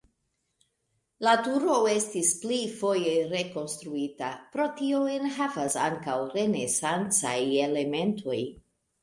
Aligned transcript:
La 1.25 1.33
turo 1.47 1.75
estis 1.91 2.31
pli 2.45 2.57
foje 2.79 3.13
rekonstruita, 3.33 4.31
pro 4.57 4.67
tio 4.81 5.03
enhavas 5.19 5.77
ankaŭ 5.91 6.17
renesancaj 6.39 7.39
elementoj. 7.69 8.43